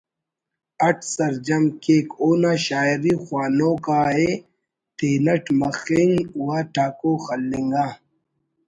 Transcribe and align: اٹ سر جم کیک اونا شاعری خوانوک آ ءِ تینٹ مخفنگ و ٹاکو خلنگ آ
اٹ 0.87 0.97
سر 1.13 1.33
جم 1.45 1.63
کیک 1.83 2.07
اونا 2.21 2.53
شاعری 2.65 3.13
خوانوک 3.23 3.85
آ 4.01 4.01
ءِ 4.29 4.31
تینٹ 4.97 5.45
مخفنگ 5.59 6.13
و 6.43 6.45
ٹاکو 6.73 7.11
خلنگ 7.25 7.71
آ 7.85 7.87